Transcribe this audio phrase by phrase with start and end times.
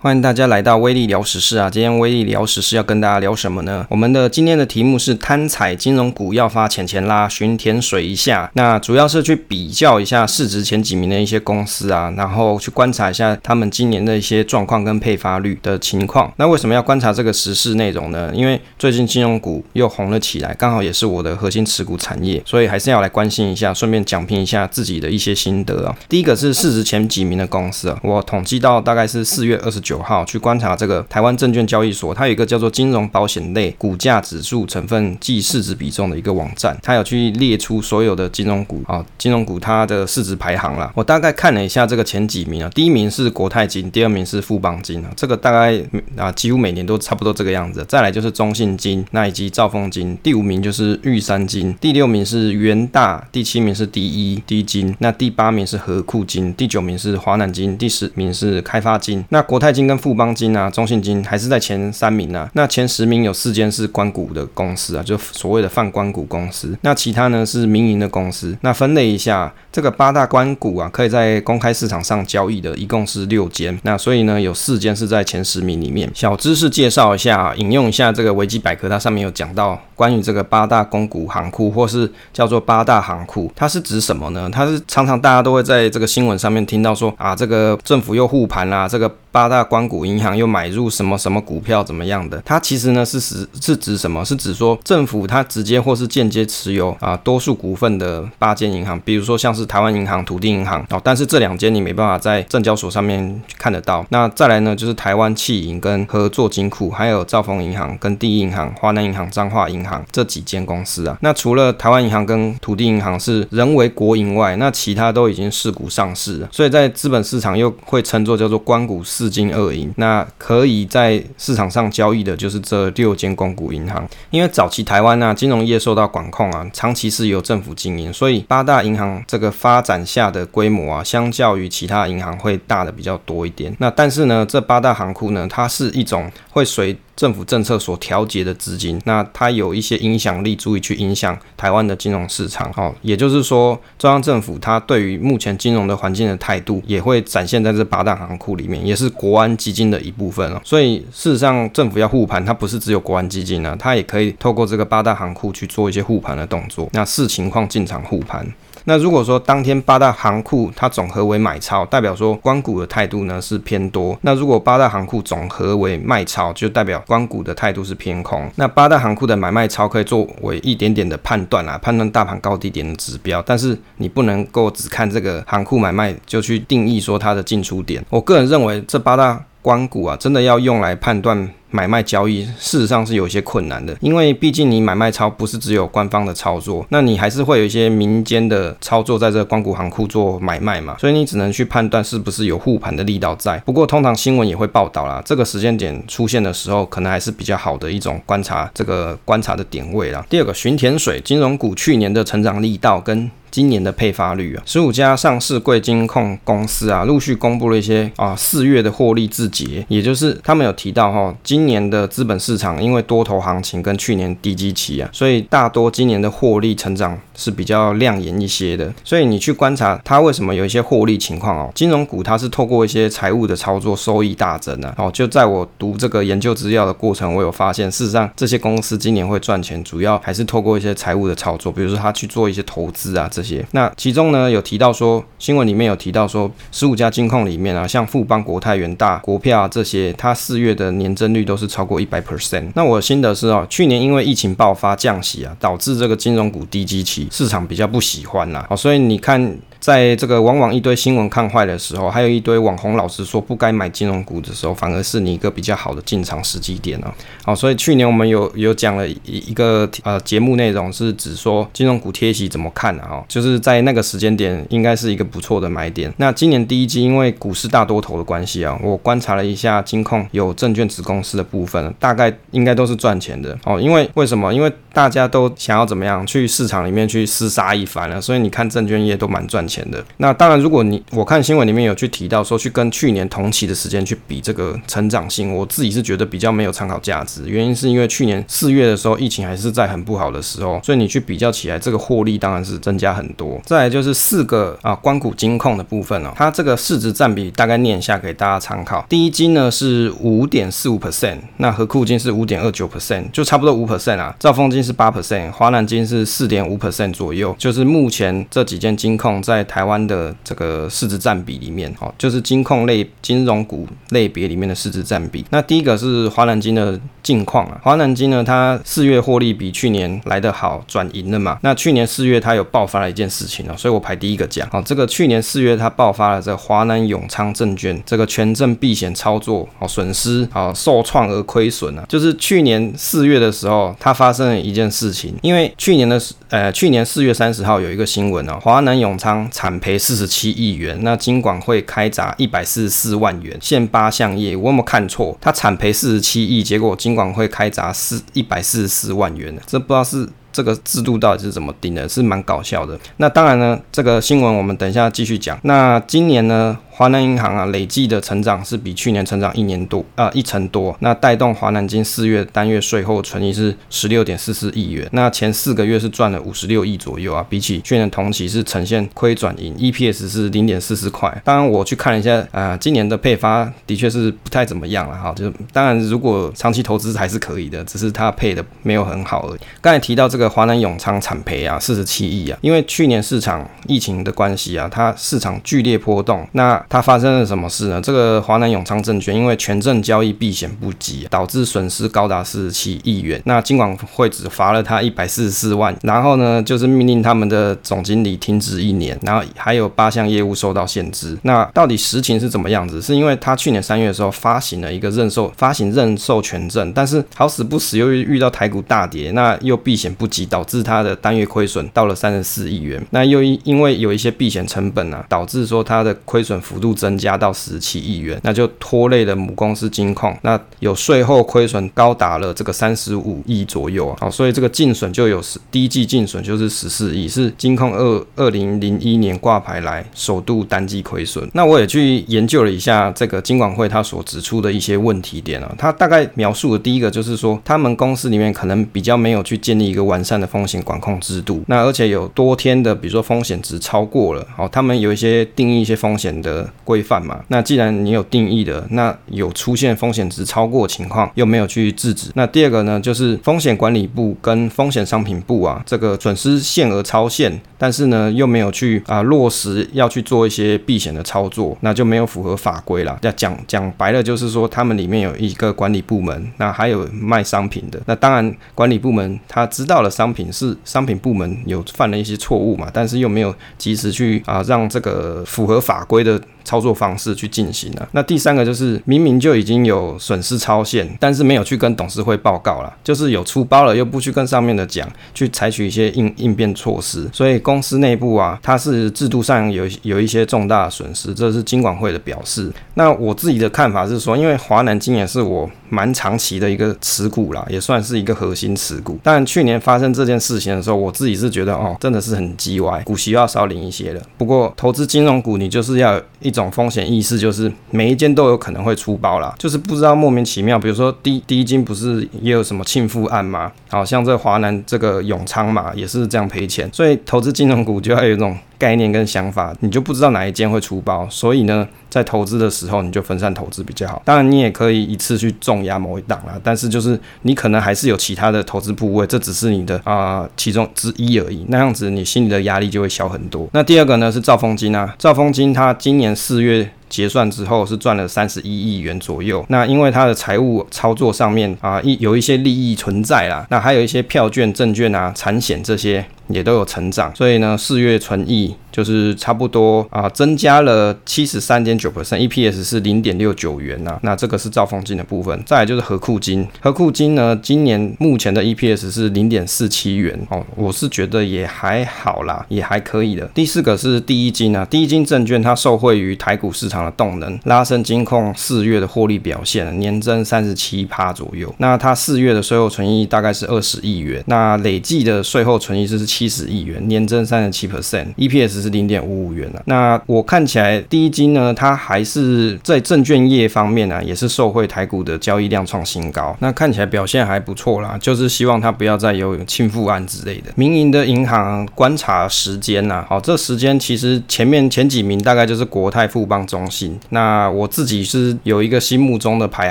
[0.00, 1.68] 欢迎大家来到威利聊时事啊！
[1.68, 3.84] 今天威利聊时事要跟大家聊什么呢？
[3.90, 8.48] 我们的今天的题目是贪财金融股要发钱钱啦，巡田水一下。
[8.54, 16.32] 那主要是去比较一下市值前几名的一些公司啊，然后去观察一下他们今年的一些状况跟配发率的情况。
[16.36, 18.30] 那为什么要观察这个时事内容呢？
[18.32, 25.96] 因为最近金融股又红了起来，刚好也是我的核心持股产业，所以还是要来关心一下，顺便讲评一下自己的一些心得啊。
[26.08, 29.98] 第一个是市值前几名的公司啊，我统计到大概是四月二十九。
[29.98, 40.90] 号去观察这个台湾证券交易所，它有一个叫做金融保险类股价指数成分计市值比重的一个网站，它有去列出所有的金融股啊，金融股它的市值排行啦。
[40.94, 45.82] 我大概看了一下这个前几名啊，第一名是国泰金，第二名是富邦金啊，这个大概
[46.16, 47.84] 啊几乎每年都差不多这个样子。
[47.88, 62.50] 再来就是中信金，那以及兆丰金，第五名就是玉山金，第六名是元大，第七名是第一滴金，那第八名是合库金，第九名是华南金，第十名是开发金，那国泰金跟富邦金啊、中信金还是在前三名啊。
[62.54, 66.76] 那前十名有四间是官股的公司啊，就所谓的泛官股公司。
[66.82, 68.56] 那其他呢是民营的公司。
[68.62, 73.78] 那分类一下，这个八大官股啊，可以在公开市场上交易的，一共是六间。
[73.84, 76.10] 那所以呢，有四间是在前十名里面。
[76.12, 84.50] 小知识介绍一下，引用一下这个维基百科，它上面有讲到关于这个八大公股行库，或是叫做八大行库，它是指什么呢？
[84.52, 89.08] 它是常常大家都会在这个新闻上面听到说啊，这个政府又护盘啦，这个。
[89.30, 92.40] 八大关谷银行又买入什么什么股票怎么样的？
[92.44, 94.24] 它其实呢是指是指什么？
[94.24, 104.04] 是指说政府它直接或是间接持有啊多数股份的八间银行，比如说像是台湾银行、土地银行哦，但是这两间你没办法在证交所上面看得到。
[104.08, 111.16] 那再来呢就是台湾企银跟合作金库，还有兆丰银行跟第一银行、华南银行、彰化银行这几间公司啊。
[111.20, 119.17] 那除了台湾银行跟土地银行是人为国营外，那其他都已经释股上市了，所以在资本市场又会称作叫做官股四。
[119.18, 124.08] 四金二银，那可以在市场上交易的就是这六间公股银行。
[124.30, 133.74] 因为早期台湾啊，金融业受到管控啊，长期是由政府经营，所以八大银行这个发展下的规模啊，相较于其他银行会大的比较多一点。
[133.80, 142.72] 那但是呢，这八大行库呢，它是一种会随政府政策所调节的资金，那它有一些影响力，足以去影响台湾的金融市场。
[142.76, 150.60] 哦，也就是说，中央政府它对于目前金融的环境的态度，也会展现在这八大行库里面，也是国安基金的一部分哦。
[150.62, 156.88] 所以事实上，政府要护盘，它不是只有国安基金呢，它也可以透过这个八大行库去做一些护盘的动作。
[156.92, 158.46] 那视情况进场护盘。
[158.84, 164.16] 那如果说当天八大行库它总和为买超，代表说关股的态度呢是偏多。
[164.22, 168.48] 那如果八大行库总和为卖超，就代表光谷的态度是偏空。
[168.54, 173.42] 那八大行库的买卖超可以作为一点点的判断啊，判断大盘高低点的指标。
[173.44, 178.04] 但是你不能够只看这个行库买卖就去定义说它的进出点。
[178.10, 181.50] 我个人认为这八大光谷啊，真的要用来判断。
[181.70, 193.58] 买卖交易事实上是有一些困难的，因为毕竟你买卖超不是只有官方的操作，那你还是会有一些民间的操作在这个官股行库做买卖嘛，所以你只能去判断是不是有护盘的力道在。
[193.66, 200.24] 不过通常新闻也会报道啦，这个时间点出现的时候，可能还是比较好的一种观察这个观察的点位啦。
[200.28, 203.30] 第二个，巡田水金融股去年的成长力道跟。
[203.50, 218.94] 今年的配发率啊，十五家上市贵金控公司啊，陆续公布了一些啊四月的获利字节，也就是他们有提到哈，今今年的资本市场因为多头行情跟去年低基期啊，所以大多今年的获利成长是比较亮眼一些的。
[219.02, 224.94] 所以你去观察它为什么有一些获利情况哦，金融股它是透过一些财务的操作收益大增啊。
[224.96, 233.28] 哦，就在我读这个研究资料的过程，我有发现，事实上这些公司今年会赚钱，主要还是透过一些财务的操作，比如说他去做一些投资啊。
[233.28, 242.70] 这些，那其中呢有提到说，新闻里面有提到说，十五家金控里面啊，像富邦、国泰、元大、国票啊这些，它四月的年增率都是超过一百 percent。
[242.74, 248.64] 那我的心得是哦，去年因为疫情爆发降息啊，导致这个金融股低基期，市场比较不喜欢啦。
[248.68, 249.58] 好，所以你看。
[249.88, 257.08] 在这个往往一堆新闻看坏的时候，还有一堆网红老师说不该买金融股的时候，反而是你一个比较好的进场时机点哦。
[257.42, 263.24] 好，所以去年我们有有讲了一一个呃节目内容是指说金融股贴息怎么看啊？
[263.26, 266.12] 就是在那个时间点应该是一个不错的买点。
[266.18, 273.80] 那今年第一季因为股市大多头的关系啊，我观察了一下金控有证券子公司的部分，大概应该都是赚钱的哦。
[273.80, 274.52] 因为为什么？
[274.52, 279.77] 因为大家都想要怎么样去市场里面去厮杀一番了，所以你看证券业都蛮赚钱。
[279.78, 280.04] 钱的。
[280.18, 287.42] 那当然，如果你我看新闻里面有去提到说去跟去年同期的时间去比这个成长性，我自己是觉得比较没有参考价值。
[287.46, 293.60] 原因是因为去年四月的时候疫情还是在很不好的时候，所以你去比较起来，这个获利当然是增加很多。
[293.64, 299.04] 再来就是四个啊，关股金控的部分哦，它这个市值占比大概念一下给大家参考。
[299.08, 304.34] 第一金呢是五点四五 percent，那和库金是五点二九 percent，就差不多五 percent 啊。
[304.38, 315.44] 兆丰金是八 percent，华南金是四点五 percent 左右，就是目前这几间金控在在台湾的这个市值占比里面，哦，就是金控类金融股类别里面的市值占比。
[315.50, 321.58] 那第一个是华南金的近况啊，华南金呢，它四月获利比去年来得好，转盈了嘛。
[321.62, 324.68] 那去年四月它有爆发了一件事情哦，所以我排第一个讲。
[324.72, 336.20] 哦，这个去年四月它爆发了这华南永昌证券这个权证避险操作，哦损失，好受创而亏损啊，就是去年四月的时候，它发生了一件事情，因为去年的
[336.50, 345.36] 呃去年四月三十号有一个新闻哦，华南永昌产赔四十七亿元，那金管会开闸一百四十四万元，限八项业，我有没有看错？
[345.40, 350.28] 它产赔四十七亿，结果金管会开闸四一百四十四万元，这不知道是。
[350.50, 352.08] 这个制度到底是怎么定的？
[352.08, 352.98] 是蛮搞笑的。
[353.18, 355.56] 那当然呢，这个新闻我们等一下继续讲。
[355.62, 360.96] 那今年呢，华南银行啊，累计的成长是比去年成长一年多啊、一成多。
[360.98, 365.08] 那带动华南金四月单月税后纯益是十六点四四亿元。
[365.12, 371.40] 那前四个月是赚了五十六亿左右啊，比起去年同期是呈现亏转盈，EPS 是零点四四块。
[371.44, 375.32] 当然我去看了一下啊、今年的配发的确是不太怎么样了哈。
[375.36, 379.60] 就当然如果长期投资还是可以的，只是它配的没有很好而已。
[379.80, 380.48] 刚才提到这个。
[380.48, 388.00] 华南永昌惨赔啊，四十七亿啊，因为去年市场疫情的关系啊，它市场剧烈波动，那它发生了什么事呢？
[388.00, 401.38] 这个华南永昌证券因为权证交易避险不及，导致损失高达四十七亿元，那金管会只罚了他一百四十四万，然后呢，就是命令他们的总经理停职一年，然后还有八项业务受到限制。
[401.42, 403.00] 那到底实情是怎么样子？
[403.02, 410.38] 是因为他去年三月的时候发行了一个认售发行认售权证，但是好死不死又遇到台股大跌，那又避险不及。
[410.48, 431.48] 导致他的单月亏损到了三十四亿元，那又因为有一些避险成本啊，导致说他的亏损幅度增加到十七亿元，那就拖累了母公司金控，那有税后亏损高达了这个三十五亿左右啊，好，所以这个净损就有十第一季净损就是十四亿，是金控二二零零一年挂牌来首度单季亏损。
[431.54, 447.42] 那我也去研究了一下这个金管会他所指出的一些问题点啊，他大概描述的第一个就是说，他们公司里面可能比较没有去建立一个完善的风险管控制度，那而且有多天的，比如说风险值超过了，好，他们有一些定义一些风险的规范嘛。
[447.48, 452.30] 那既然你有定义的，那有出现风险值超过情况，又没有去制止。
[452.34, 463.18] 那第二个呢，就是风险管理部跟风险商品部啊，这个损失限额超限，但是呢又没有去啊落实要去做一些避险的操作，那就没有符合法规啦。
[463.22, 470.28] 要讲讲白了，就是说他们里面有一个管理部门，那还有卖商品的，那当然管理部门他知道了商。
[470.28, 478.06] 品是商品部门有犯了一些错误嘛，但是又没有及时去啊让这个符合法规的操作方式去进行了。
[478.12, 487.26] 那第三个就是明明就已经有损失超限，但是没有去跟董事会报告了，就是有出包了又不去跟上面的讲，去采取一些应应变措施。
[487.32, 492.70] 所以公司内部啊，它是制度上有有一些重大损失，这是金管会的表示。
[492.94, 499.18] 那我自己的看法是说，因为华南金也是我蛮长期的一个持股啦，也算是一个核心持股。
[499.22, 504.20] 但去年发生这件事情的时候，我自己是觉得哦，真的是很鸡歪，股息要少领一些了。
[504.36, 510.78] 不过投资金融股，你就是要一种种风险意识，就是每一间都有可能会出包啦，就是不知道莫名其妙。
[510.78, 513.72] 比如说第第一金不是也有什么庆富案吗？
[513.88, 516.88] 好像这华南这个永昌嘛，也是这样赔钱。
[516.92, 518.56] 所以投资金融股就要有一种。
[518.78, 524.22] 概念跟想法，你就不知道哪一间会出包，所以呢，在投资的时候你就分散投资比较好。
[524.24, 531.64] 当然，你也可以一次去重压某一档啦，但是就是你可能还是有其他的投资部位，这只是你的啊、其中之一而已。
[531.68, 533.68] 那样子你心里的压力就会小很多。
[533.72, 539.64] 那第二个呢是兆丰金啊，兆丰金它今年四月结算之后是赚了三十一亿元左右。
[539.68, 546.24] 那因为它的财务操作上面啊一有一些利益存在啦，那还有一些票券、证券啊、产险这些。
[546.48, 554.18] 也都有成长，所以呢，四月存益就是差不多啊，增加了七十三点九 percent，EPS 是零点六九元呐、啊。
[554.24, 563.46] 那这个是兆丰金的部分，再来就是合库金，合库金呢，今年目前的 EPS 是零点四七元哦，我是觉得也还好啦，也还可以的。
[563.54, 571.72] 第四个是第一金啊，第一金证券它受惠于台股市场的动能，拉升金控四月的获利表现，年增三十七趴左右。
[571.78, 579.82] 那它四月的税后存益大概是二十亿元，那累计的税后存益就是七十亿元，年增三十七 percent，EPS 是零点五五元了。
[579.86, 586.56] 那我看起来第一金呢，它还是在证券业方面呢、也是受惠台股的交易量创新高。
[586.60, 590.70] 那看起来表现还不错啦，就是希望它不要再有倾覆案之类的。
[590.76, 597.18] 民营的银行观察时间呐、啊，好，这时间其实前面前几名大概就是国泰、富邦、中信。
[597.30, 599.90] 那我自己是有一个心目中的排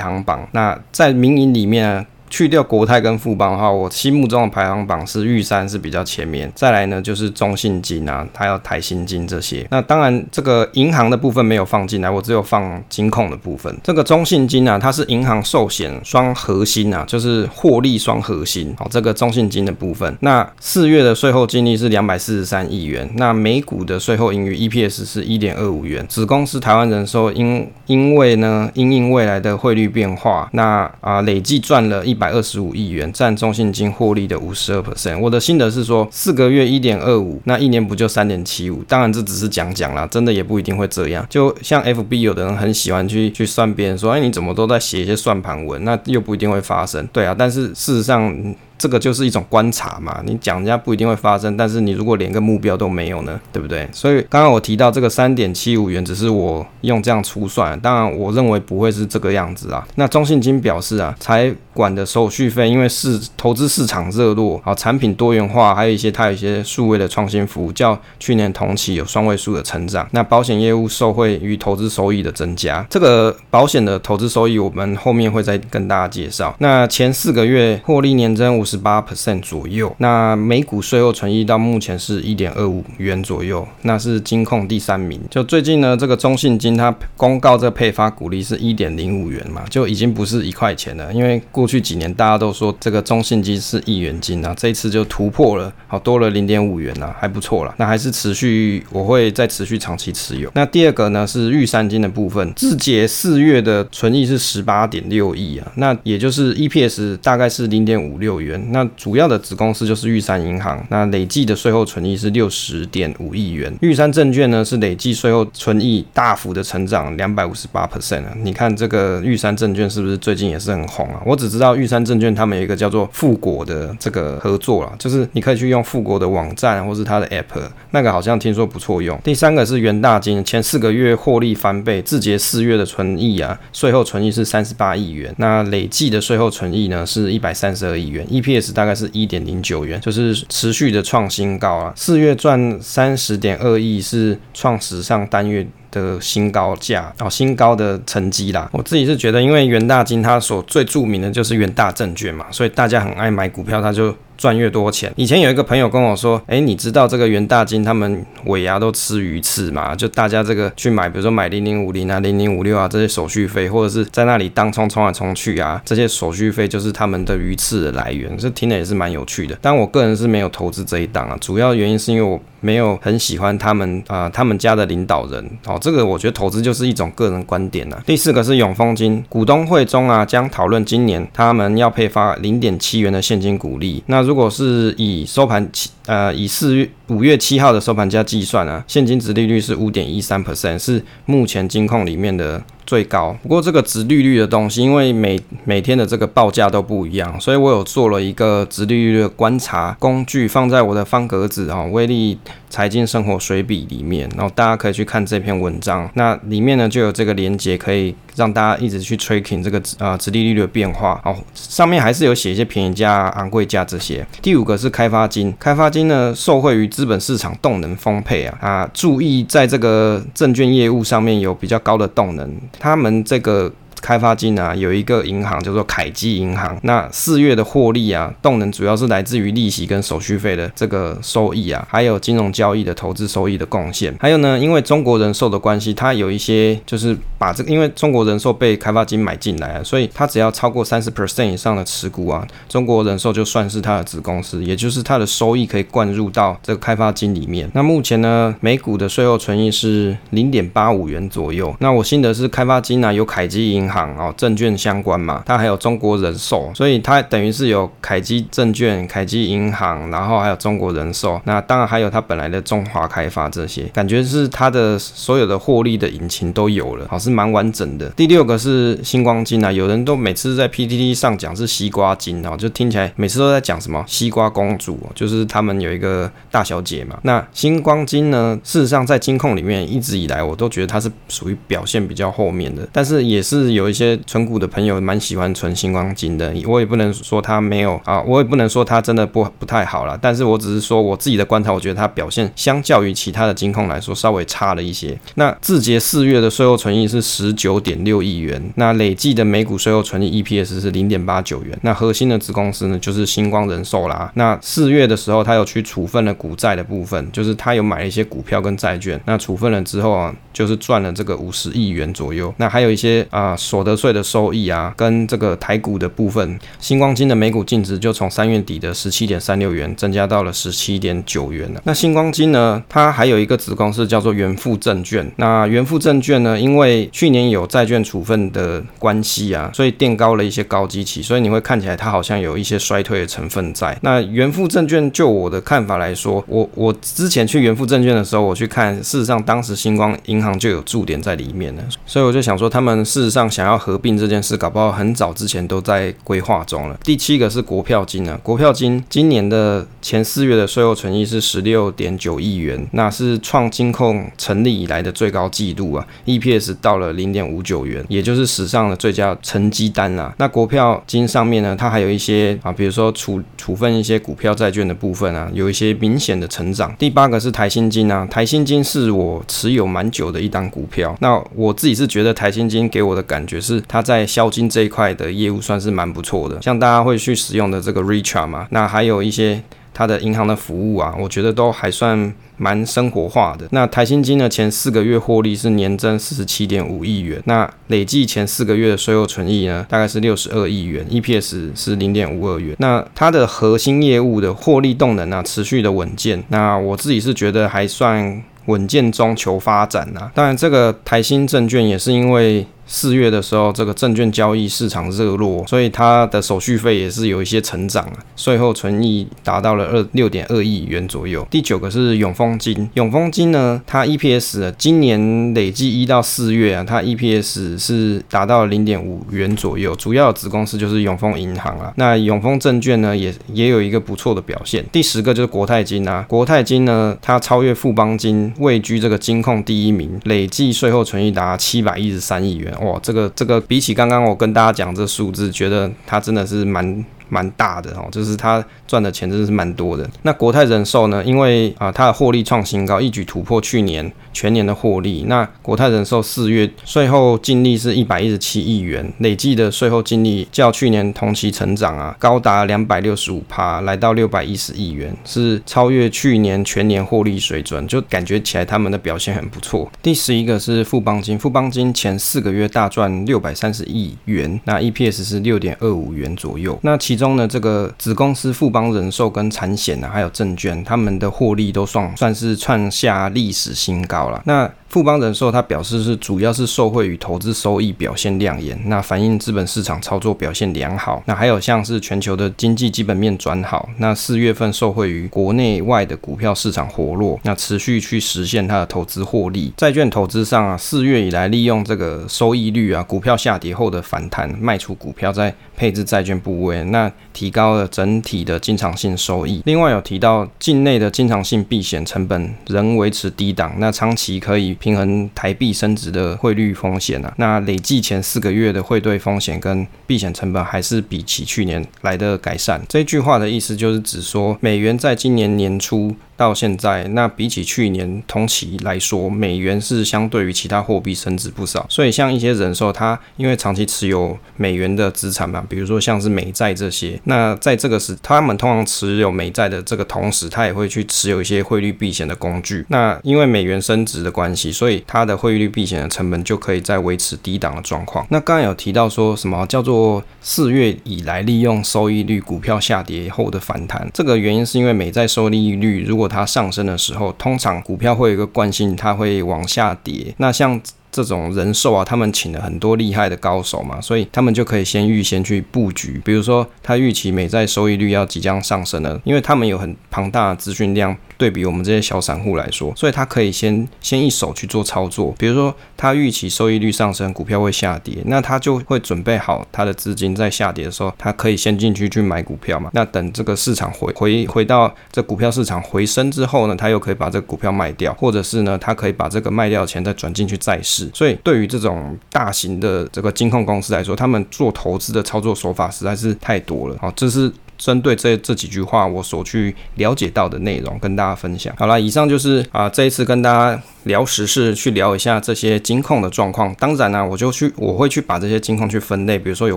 [0.00, 0.46] 行榜。
[0.52, 9.66] 那在民营里面、去掉国泰跟富邦的话，我心目中的排行榜是玉山是比较前面，再来呢就是中信金啊，还有台新金这些。
[9.70, 13.74] 那当然这个银行的部分没有放进来，我只有放金控的部分。
[13.82, 18.74] 这个中信金啊，它是银行寿险双核心啊，就是获利双核心。
[18.78, 26.06] 好，这个中信金的部分，那四月的税后净利是两百四十三亿元，那每股的税后盈余 EPS 是一点二五元。
[26.06, 32.17] 子公司台湾人寿因因为呢因应未来的汇率变化，那啊累计赚了一。
[32.18, 35.18] 百二十五亿元，占中信金获利的五十二 percent。
[35.18, 38.82] 我的心得是说，四个月一点二五，那一年不就三点七五？
[38.88, 41.24] 当然这只是讲讲啦，真的也不一定会这样。
[41.30, 45.84] 就像 FB 有的人很喜欢去去算别人说，哎，你怎么都在写一些算盘文？
[45.84, 47.06] 那又不一定会发生。
[47.12, 48.36] 对啊，但是事实上。
[48.78, 53.88] 这个就是一种观察嘛，你讲人家不一定会发生，但是你如果连个目标都没有呢，对不对？
[53.92, 59.84] 所以刚刚我提到这个三点七五元，只是我用这样粗算，当然我认为不会是这个样子啊。
[59.96, 70.06] 那中信金表示啊，财管的手续费因为市投资市场热络，好产品多元化，还有一些它有一些数位的创新服务，较去年同期有双位数的成长。
[70.12, 76.54] 那保险业务受惠于投资收益的增加，这个保险的投资收益我们后面会再跟大家介绍。
[76.60, 78.67] 那前四个月获利年增五。
[78.68, 85.18] 十八 percent 左右，那每股税后存益到目前是一点二五元左右，那是金控第三名。
[85.30, 91.10] 就最近呢，这个中信金它公告这配发股利是一点零五元嘛，就已经不是一块钱了。
[91.14, 97.74] 因为过去几年大家都说这个中信金是一元金啊，这一次就突破了，好多了零点五元啊，还不错了。
[97.78, 100.50] 那还是持续，我会再持续长期持有。
[100.54, 108.57] 那第二个呢是玉山金的部分，自结四月的存益是十八点六亿啊，那也就是 EPS 大概是零点五六元。
[108.70, 113.72] 那主要的子公司就是玉山银行，那累计的税后存益是六十点五亿元。
[113.80, 118.32] 玉山证券呢是累计税后存益大幅的成长两百五十八 percent 啊！
[118.42, 121.20] 你看这个玉山证券是不是最近也是很红啊？
[121.24, 127.60] 我只知道玉山证券他们有一个叫做富国的这个合作啦，就是你可以去用富国的网站或是它的 app，
[127.90, 129.18] 那个好像听说不错用。
[129.22, 138.26] 第三个是元大金，前四个月获利翻倍，字节四月的存益啊，税后存益是三十八亿元，那累计的税后存益呢是一百三十二亿元。
[138.48, 141.92] PS 大概是一点零九元，就是持续的创新高啊！
[141.94, 148.68] 四月赚三十点二亿，是创史上单月的新高价哦，新高的成绩啦。
[148.72, 154.16] 我自己是觉得，因为元大金它所最著名的就是元大证券嘛，所以大家很爱买股票，它就。
[154.38, 155.12] 赚越多钱。
[155.16, 159.94] 以前有一个朋友跟我说，哎，你知道这个元大金他们尾牙都吃鱼翅吗？
[159.94, 168.34] 就大家这个去买，比如说买零零五零啊、零零五六啊这些手续费，或者是在那里当冲冲来冲去啊，这些手续费就是他们的鱼翅的来源。
[168.38, 169.58] 这听了也是蛮有趣的。
[169.60, 175.44] 但我个人是没有投资这一档啊，主要原因是因为我没有很喜欢他们啊、他们家的领导人。
[175.66, 178.00] 哦，这个我觉得投资就是一种个人观点啊。
[178.06, 184.02] 第四个是永丰金，股东会中啊将讨论今年他们要配发零点七元的现金股利。
[184.06, 193.36] 那如果是以收盘七呃以四月五月七号的收盘价计算啊，现金殖利率是五点一三 percent，是目前金控里面的最高。
[193.42, 202.38] 不过这个殖利率的东西，因为每每天的这个报价都不一样，所以我有做了一个殖利率的观察工具，放在我的方格子啊，威力
[202.70, 206.10] 财经生活水笔里面，然后大家可以去看这篇文章。
[206.14, 208.14] 那里面呢就有这个连接可以。
[208.38, 214.24] 让大家一直去 tracking 这个呃殖利率的变化，哦，上面还是有写一些便宜价、昂贵价这些。
[214.40, 223.72] 第五个是开发金，开发金呢受惠于资本市场动能丰沛啊啊，注意在这个证券业务上面有比较高的动能，他们这个。
[224.00, 226.78] 开发金啊，有一个银行叫做凯基银行。
[226.82, 234.14] 那四月的获利啊，动能主要是来自于利息跟手续费的这个收益啊，还有金融交易的投资收益的贡献。
[234.20, 247.68] 还有呢，因为中国人寿的关系，它有一些就是把这个，因为中国人寿被开发金买进来啊，所以它只要超过三十 percent 以上的持股啊，中国人寿就算是它的子公司，也就是它的收益可以灌入到这个开发金里面。
[247.74, 251.74] 那目前呢，每股的税后存益是零点八五元左右。
[251.80, 253.87] 那我心得是开发金啊，有凯基银。
[253.90, 268.08] 行哦，证券相关嘛，它还有中国人寿，所以它等于是有凯基证券、凯基银行，然后还有中国人寿，那当然还有它本来的中华开发这些，感觉是它的所有的获利的引擎都有了，好，是蛮完整的。
[268.10, 277.18] 第六个是星光金啊，有人都每次在 PTT 上讲是西瓜金哦，就听起来每次都在讲什么西瓜公主，就是他们有一个大小姐嘛。
[277.22, 295.16] 那星光金呢，事实上在金控里面一直以来我都觉得它是属于表现比较后面的，但是也是有有一些存股的朋友蛮喜欢存新光金的，我也不能说它没有啊，我也不能说它真的不不太好了，但是我只是说我自己的观察，我觉得它表现相较于其他的金控来说稍微差了一些。
[295.36, 301.78] 那字节四月的税后存益是十九点六亿元，那累计的每股税后存益 EPS 是零点八九元。
[301.82, 304.32] 那核心的子公司呢，就是星光人寿啦。
[304.34, 312.52] 那四月的时候，他有去处分了股债的部分，就是他有买了一些股票跟债券，那处分了之后啊，就是赚了这个五十亿元左右。
[312.56, 321.80] 那还有一些啊所得税的收益啊，跟这个台股的部分，星光金的每股净值就从三月底的十七点三六元增加到了十七点九元了。
[321.84, 325.30] 那星光金呢，它还有一个子公司叫做元富证券。
[325.36, 333.96] 那元富证券呢，因为去年有债券处分的关系啊，所以垫高了一些高基期，所以你会看起来它好像有一些衰退的成分在。
[334.02, 346.96] 那元富证券就我的看法来说，我我之前去元富证券的时候，我去看，事实上当时星光银行就有驻点在里面了，所以我就想说，他们事实上想要合并这件事，搞不好很早之前都在规划中了。
[347.02, 360.32] 第七个是国票金啊，国票金今年的前四月的税后存益是十六点九亿元，那是创金控成立以来的最高纪录啊，EPS 到了零点五九元，也就是史上的最佳成绩单啊。
[360.38, 366.94] 那国票金上面呢，它还有一些啊，比如说处处分一些股票债券的部分啊，有一些明显的成长。
[366.98, 371.16] 第八个是台新金啊，台新金是我持有蛮久的一档股票。
[371.20, 382.34] 那我自己是觉得台新金给我的感觉是它在销金这一块的业务算是蛮不错的，像大家会去使用的这个 Richart 嘛，那还有一些它的银行的服务啊，我觉得都还算。
[382.60, 383.68] 蛮生活化的。
[383.70, 392.74] 那台新金呢，前四个月获利是年增四十七点五亿元，那累计前四个月的税后存益呢，大概是六十二亿元，EPS 是零点五二元。
[392.80, 396.42] 那它的核心业务的获利动能啊，持续的稳健。
[396.48, 400.32] 那我自己是觉得还算稳健中求发展啊。
[400.34, 402.66] 当然，这个台新证券也是因为。
[402.90, 408.14] 四月的时候，这个证券交易市场热络，所以它的手续费也是有一些成长啊。
[408.34, 411.46] 税后存益达到了二六点二亿元左右。
[411.50, 419.94] 第九个是永丰金，永丰金呢，它 EPS 今年累计一到四月啊，它 EPS 是达到零点五元左右。
[419.96, 421.92] 主要子公司就是永丰银行啊。
[421.96, 424.82] 那永丰证券呢，也也有一个不错的表现。
[424.90, 432.72] 第十个就是国泰金啊，国泰金呢，它超越富邦金，位居这个金控第一名，累计税后存益达七百一十三亿元。
[432.80, 440.08] 哇，这个这个比起刚刚我跟大家讲这数字，觉得它真的是蛮蛮大的哦，就是它赚的钱真的是蛮多的。
[440.22, 441.22] 那国泰人寿呢？
[441.24, 445.24] 因为啊，它的获利创新高，一举突破去年全年的获利。
[445.28, 459.90] 那国泰人寿四月税后净利是一百一十七亿元，累计的税后净利较去年同期成长啊，高达两百六十五趴，来到六百一十亿元，是超越去年全年获利水准，就感觉起来他们的表现很不错。
[460.02, 466.78] 第十一个是富邦金，富邦金前四个月大赚六百三十亿元，那 EPS 是六点二五元左右。
[466.82, 474.40] 那其中呢，这个子公司富邦人寿跟产险啊，还有证券，他们的获利都算算是创下历史新高了。
[474.46, 481.22] 那富邦人寿它表示是主要是受惠于投资收益表现亮眼，那反映资本市场操作表现良好。
[481.26, 489.72] 那还有像是全球的经济基本面转好，那四月份受惠于国内外的股票市场活络，那持续去实现它的投资获利。
[489.76, 499.60] 债券投资上啊，四月以来利用这个收益率啊，股票下跌后的反弹，卖出股票再配置债券部位，那提高了整体的经常性收益。
[499.66, 504.68] 另外有提到境内的经常性避险成本仍维持低档，那长期可以。
[504.80, 512.80] 平衡台币升值的汇率风险啊，那累计前四个月的汇兑风险跟避险成本还是比起去年来的改善。
[512.88, 516.14] 这句话的意思就是指说，美元在今年年初。
[516.38, 521.84] 到现在，那比起去年同期来说，美元是相对于其他货币升值不少。
[521.88, 532.84] 所以像一些人寿，它因为长期持有美元的资产嘛，比如说像是美债这些那在这个时，他们通常持有美债的这个同时，他也会去持有一些汇率避险的工具。
[532.88, 538.26] 那因为美元升值的关系，所以它的汇率避险的成本就可以在维持低档的状况。
[538.30, 550.34] 那刚刚有提到说什么叫做四月以来利用收益率股票下跌后的反弹，这个原因是因为美债收益率如果它上升的时候，通常股票会有一个惯性，它会往下跌。
[550.38, 550.80] 那像
[551.18, 556.20] 这种人寿啊，他们请了很多厉害的高手嘛，所以他们就可以先预先去布局。
[556.24, 565.34] 比如说，他预期美债收益率要即将上升了，因为他们有很庞大的资讯量，对比我们这些小散户来说，所以他可以先先一手去做操作。
[565.36, 572.90] 比如说，他预期收益率上升，股票会下跌，那他就会准备好他的资金在下跌的时候，他可以先进去去买股票嘛。
[572.94, 581.07] 那等这个市场回回回到这股票市场回升之后呢，他又可以把这个股票卖掉，或者是呢，他可以把这个卖掉的钱再转进去债市。
[581.14, 586.96] 所以对于这种大型的这个金控公司来说，他们做投资的操作手法实在是太多了。
[587.00, 587.52] 好，这是。
[587.78, 591.72] 针对这这几句话，我所去了解到的内容，跟大家分享。
[591.78, 596.74] 好了，以上就是啊，这一次跟大家聊时事，去聊一下这些金控的状况。
[596.74, 599.76] 当然呢、我就去，我会去把这些金控去分类，比如说有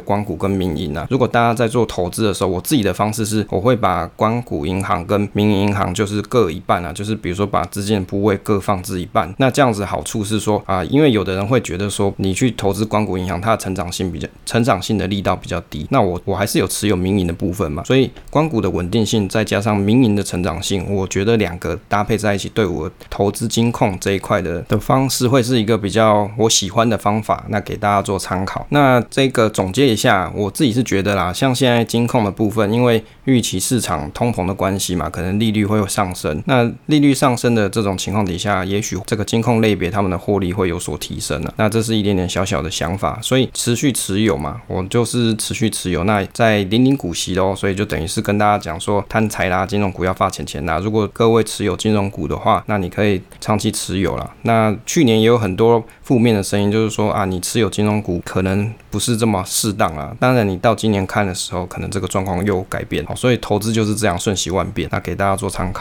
[0.02, 1.06] 官股跟民营啊。
[1.10, 9.32] 如果大家在做投资的时候，我自己的方式是，我会把光谷银行跟民营银行就是各一半啊，就是比如说把资金的部位各放置一半。
[9.38, 15.86] 那这样子好处是说啊，因为有的人会觉得说，你去投资光谷银行，它的成长性比较，成长性的力道比较低。
[15.92, 17.84] 那我我还是有持有民营的部分嘛。
[17.92, 27.44] 所以，光股的稳定性再加上民营的成长性，我觉得两个搭配在一起，对我投资金控这一块的的方式会是一个比较我喜欢的方法。
[27.50, 28.66] 那给大家做参考。
[28.70, 36.42] 那这个总结一下，我自己是觉得啦，像现在金控的部分，因为预期市场通膨的关系嘛，可能利率会有上升。
[36.46, 41.54] 那利率上升的这种情况底下，也许这个金控类别他们的获利会有所提升了。
[41.58, 46.06] 那这是一点点小小的想法，所以持续持有嘛，我就是持续持有。
[46.06, 48.22] 那在零零股息哦，所以就等于是。
[48.22, 50.78] 跟大家讲说，贪财啦，金融股要发钱钱啦。
[50.78, 54.30] 如果各位持有金融股的话，那你可以长期持有啦。
[54.44, 60.16] 那去年也有很多负面的声音，就是说啊，你持有金融股可能不是这么适当啊。
[60.20, 63.04] 当然，你到今年看的时候，可能这个状况又改变。
[63.16, 64.88] 所以投资就是这样瞬息万变。
[64.92, 65.80] 那给大家做参考。